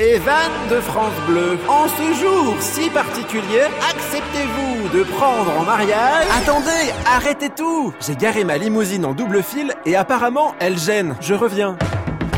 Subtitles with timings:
[0.00, 1.58] Evan de France Bleu.
[1.68, 6.24] En ce jour si particulier, acceptez-vous de prendre en mariage?
[6.40, 11.16] Attendez, arrêtez tout J'ai garé ma limousine en double fil et apparemment elle gêne.
[11.20, 11.76] Je reviens.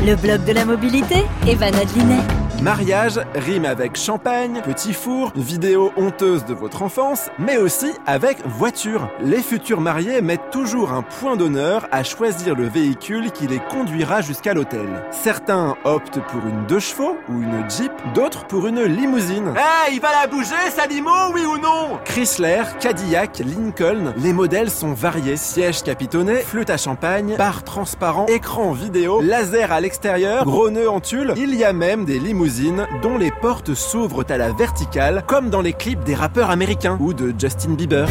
[0.05, 2.42] Le blog de la mobilité, Evan Adlinet.
[2.63, 9.09] Mariage rime avec champagne, petit four, vidéo honteuse de votre enfance, mais aussi avec voiture.
[9.19, 14.21] Les futurs mariés mettent toujours un point d'honneur à choisir le véhicule qui les conduira
[14.21, 14.87] jusqu'à l'hôtel.
[15.11, 19.53] Certains optent pour une deux chevaux ou une Jeep, d'autres pour une limousine.
[19.57, 21.99] Eh, il va la bouger sa limo, oui ou non?
[22.05, 25.35] Chrysler, Cadillac, Lincoln, les modèles sont variés.
[25.35, 31.01] Siège capitonné, flûte à champagne, bar transparent, écran vidéo, laser à l'extérieur, gros nœuds en
[31.01, 31.33] tulle.
[31.35, 32.52] Il y a même des limousines
[33.01, 37.13] dont les portes s'ouvrent à la verticale, comme dans les clips des rappeurs américains ou
[37.13, 38.07] de Justin Bieber.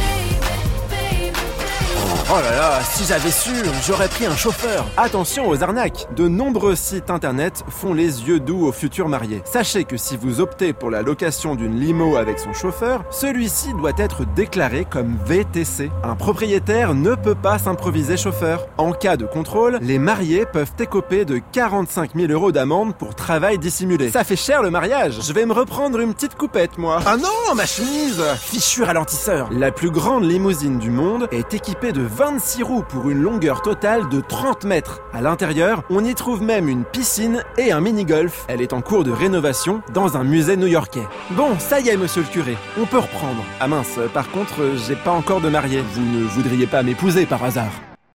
[2.31, 3.51] Oh là là, si j'avais su,
[3.87, 4.87] j'aurais pris un chauffeur.
[4.97, 6.07] Attention aux arnaques.
[6.17, 9.43] De nombreux sites internet font les yeux doux aux futurs mariés.
[9.45, 13.93] Sachez que si vous optez pour la location d'une limo avec son chauffeur, celui-ci doit
[13.99, 15.91] être déclaré comme VTC.
[16.05, 18.67] Un propriétaire ne peut pas s'improviser chauffeur.
[18.79, 23.59] En cas de contrôle, les mariés peuvent écoper de 45 000 euros d'amende pour travail
[23.59, 24.11] dissimulé.
[24.11, 25.19] Ça fait cher le mariage.
[25.23, 27.01] Je vais me reprendre une petite coupette, moi.
[27.05, 29.49] Ah non, ma chemise Fichu ralentisseur.
[29.53, 34.09] La plus grande limousine du monde est équipée de 26 roues pour une longueur totale
[34.11, 35.01] de 30 mètres.
[35.15, 38.45] À l'intérieur, on y trouve même une piscine et un mini-golf.
[38.49, 41.07] Elle est en cours de rénovation dans un musée new-yorkais.
[41.31, 43.43] Bon, ça y est, monsieur le curé, on peut reprendre.
[43.61, 45.83] Ah mince, par contre, j'ai pas encore de marié.
[45.95, 47.73] Vous ne voudriez pas m'épouser par hasard